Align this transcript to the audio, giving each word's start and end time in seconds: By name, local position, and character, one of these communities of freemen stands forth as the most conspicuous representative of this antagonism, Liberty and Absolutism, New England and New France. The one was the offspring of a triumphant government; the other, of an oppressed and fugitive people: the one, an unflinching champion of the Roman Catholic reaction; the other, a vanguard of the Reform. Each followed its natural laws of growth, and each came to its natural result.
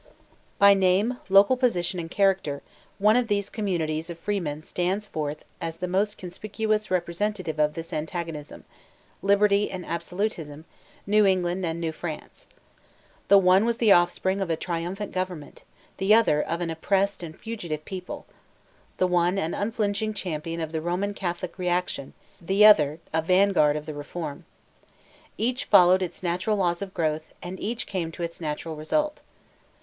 By 0.57 0.73
name, 0.73 1.19
local 1.29 1.55
position, 1.55 1.99
and 1.99 2.09
character, 2.09 2.63
one 2.97 3.15
of 3.15 3.27
these 3.27 3.51
communities 3.51 4.09
of 4.09 4.17
freemen 4.17 4.63
stands 4.63 5.05
forth 5.05 5.45
as 5.61 5.77
the 5.77 5.87
most 5.87 6.17
conspicuous 6.17 6.89
representative 6.89 7.59
of 7.59 7.75
this 7.75 7.93
antagonism, 7.93 8.65
Liberty 9.21 9.69
and 9.69 9.85
Absolutism, 9.85 10.65
New 11.05 11.27
England 11.27 11.63
and 11.67 11.79
New 11.79 11.91
France. 11.91 12.47
The 13.27 13.37
one 13.37 13.63
was 13.63 13.77
the 13.77 13.91
offspring 13.91 14.41
of 14.41 14.49
a 14.49 14.55
triumphant 14.55 15.11
government; 15.11 15.61
the 15.97 16.15
other, 16.15 16.41
of 16.41 16.61
an 16.61 16.71
oppressed 16.71 17.21
and 17.21 17.37
fugitive 17.39 17.85
people: 17.85 18.25
the 18.97 19.05
one, 19.05 19.37
an 19.37 19.53
unflinching 19.53 20.15
champion 20.15 20.59
of 20.59 20.71
the 20.71 20.81
Roman 20.81 21.13
Catholic 21.13 21.59
reaction; 21.59 22.13
the 22.41 22.65
other, 22.65 22.97
a 23.13 23.21
vanguard 23.21 23.75
of 23.75 23.85
the 23.85 23.93
Reform. 23.93 24.45
Each 25.37 25.65
followed 25.65 26.01
its 26.01 26.23
natural 26.23 26.57
laws 26.57 26.81
of 26.81 26.95
growth, 26.95 27.31
and 27.43 27.59
each 27.59 27.85
came 27.85 28.11
to 28.13 28.23
its 28.23 28.41
natural 28.41 28.75
result. 28.75 29.21